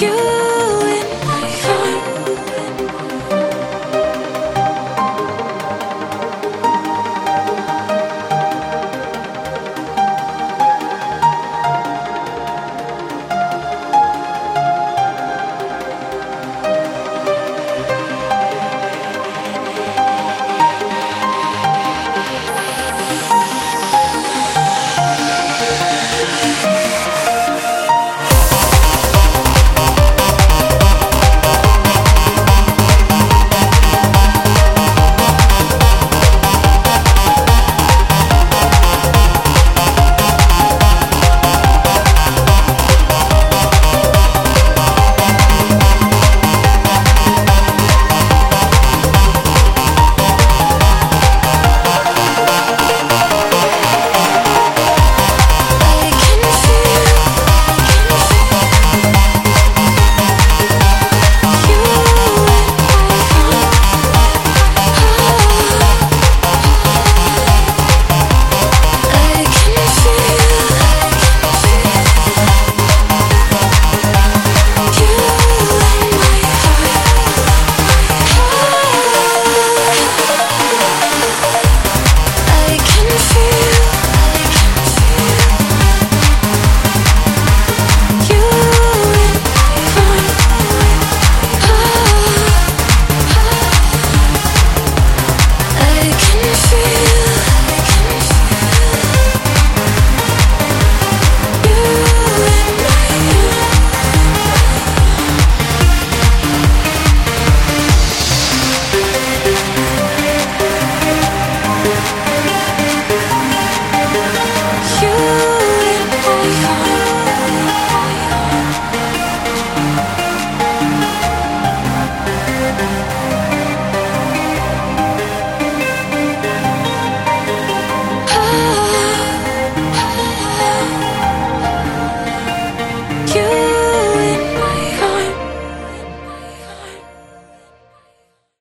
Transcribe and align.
you. 0.00 0.47